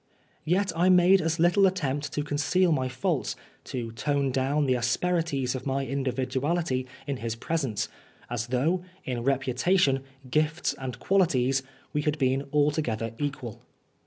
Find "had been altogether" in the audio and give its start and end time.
12.01-13.13